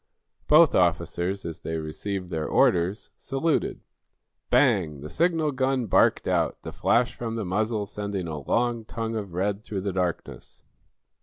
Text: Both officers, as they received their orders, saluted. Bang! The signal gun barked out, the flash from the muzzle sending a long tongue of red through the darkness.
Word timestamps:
Both 0.47 0.73
officers, 0.73 1.45
as 1.45 1.61
they 1.61 1.77
received 1.77 2.31
their 2.31 2.47
orders, 2.47 3.11
saluted. 3.15 3.81
Bang! 4.49 5.01
The 5.01 5.11
signal 5.11 5.51
gun 5.51 5.85
barked 5.85 6.27
out, 6.27 6.59
the 6.63 6.73
flash 6.73 7.13
from 7.13 7.35
the 7.35 7.45
muzzle 7.45 7.85
sending 7.85 8.27
a 8.27 8.39
long 8.41 8.83
tongue 8.83 9.15
of 9.15 9.35
red 9.35 9.61
through 9.61 9.81
the 9.81 9.93
darkness. 9.93 10.63